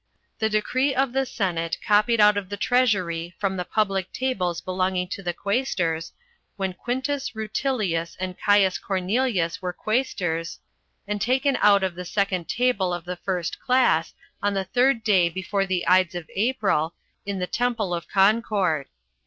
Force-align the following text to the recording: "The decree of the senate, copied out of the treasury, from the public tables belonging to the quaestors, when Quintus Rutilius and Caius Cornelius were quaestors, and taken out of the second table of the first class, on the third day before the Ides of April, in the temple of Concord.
"The 0.39 0.49
decree 0.49 0.95
of 0.95 1.13
the 1.13 1.27
senate, 1.27 1.77
copied 1.85 2.19
out 2.19 2.35
of 2.35 2.49
the 2.49 2.57
treasury, 2.57 3.35
from 3.37 3.55
the 3.55 3.63
public 3.63 4.11
tables 4.11 4.59
belonging 4.59 5.07
to 5.09 5.21
the 5.21 5.31
quaestors, 5.31 6.11
when 6.55 6.73
Quintus 6.73 7.35
Rutilius 7.35 8.17
and 8.19 8.35
Caius 8.43 8.79
Cornelius 8.79 9.61
were 9.61 9.71
quaestors, 9.73 10.57
and 11.07 11.21
taken 11.21 11.55
out 11.61 11.83
of 11.83 11.93
the 11.93 12.03
second 12.03 12.49
table 12.49 12.95
of 12.95 13.05
the 13.05 13.17
first 13.17 13.59
class, 13.59 14.15
on 14.41 14.55
the 14.55 14.63
third 14.63 15.03
day 15.03 15.29
before 15.29 15.67
the 15.67 15.87
Ides 15.87 16.15
of 16.15 16.31
April, 16.35 16.95
in 17.23 17.37
the 17.37 17.45
temple 17.45 17.93
of 17.93 18.07
Concord. 18.07 18.87